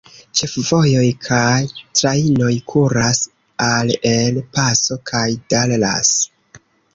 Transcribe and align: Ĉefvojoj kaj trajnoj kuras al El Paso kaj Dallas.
Ĉefvojoj 0.37 1.09
kaj 1.25 1.57
trajnoj 1.99 2.53
kuras 2.73 3.21
al 3.67 3.93
El 4.13 4.41
Paso 4.57 4.99
kaj 5.13 5.23
Dallas. 5.57 6.13